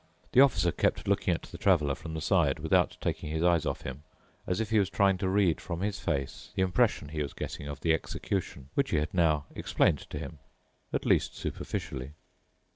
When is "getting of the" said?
7.33-7.93